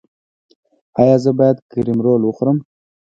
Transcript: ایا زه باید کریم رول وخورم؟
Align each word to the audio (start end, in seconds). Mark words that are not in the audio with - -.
ایا 1.01 1.15
زه 1.23 1.31
باید 1.39 1.57
کریم 1.71 1.99
رول 2.05 2.21
وخورم؟ 2.25 2.57